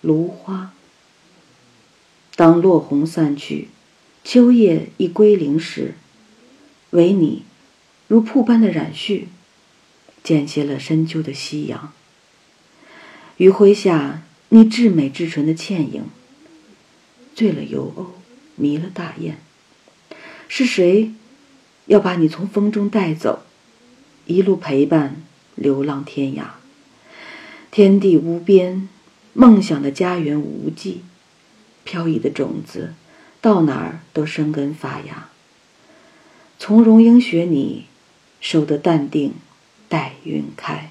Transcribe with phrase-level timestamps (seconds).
[0.00, 0.72] 芦花。
[2.36, 3.68] 当落红散去，
[4.24, 5.94] 秋叶已归零时，
[6.90, 7.42] 唯你，
[8.08, 9.24] 如瀑般的染絮，
[10.22, 11.92] 剪歇了深秋的夕阳。
[13.36, 16.04] 余晖下，你至美至纯的倩影，
[17.34, 18.06] 醉了游鸥，
[18.56, 19.38] 迷了大雁。
[20.48, 21.12] 是谁，
[21.86, 23.42] 要把你从风中带走，
[24.26, 25.22] 一路陪伴，
[25.54, 26.44] 流浪天涯？
[27.70, 28.88] 天地无边，
[29.32, 31.02] 梦想的家园无际，
[31.84, 32.94] 飘逸的种子，
[33.40, 35.28] 到哪儿都生根发芽。
[36.58, 37.86] 从容应学你，
[38.40, 39.34] 守得淡定，
[39.88, 40.90] 待云开。